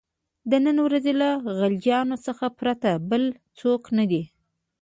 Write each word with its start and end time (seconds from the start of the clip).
د 0.49 0.51
نني 0.63 0.81
ورځې 0.87 1.13
له 1.21 1.29
غلجیانو 1.59 2.15
څخه 2.25 2.45
پرته 2.59 2.89
بل 3.09 3.23
څوک 3.59 3.81
نه 3.97 4.05
دي. 4.11 4.23